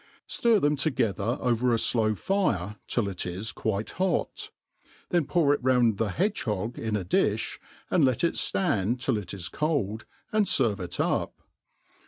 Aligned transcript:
Stir 0.25 0.57
them 0.59 0.77
to 0.77 0.89
* 0.89 0.89
gether 0.89 1.37
over 1.41 1.75
a 1.75 1.77
flow 1.77 2.15
fire 2.15 2.77
till 2.87 3.07
it 3.07 3.23
is 3.23 3.51
quite 3.51 3.91
hot; 3.91 4.49
then 5.09 5.25
pour 5.25 5.53
it 5.53 5.63
round 5.63 5.97
the 5.99 6.09
hedge 6.09 6.41
faoe 6.45 6.75
in 6.75 6.95
a 6.95 7.05
diih, 7.05 7.59
and 7.91 8.03
let 8.03 8.23
it 8.23 8.33
ftand 8.33 8.99
till 8.99 9.19
it 9.19 9.31
is 9.31 9.47
coid, 9.47 10.05
aiid 10.33 10.41
^ 10.41 10.41
ferve 10.73 10.79
it 10.79 10.99
up. 10.99 11.35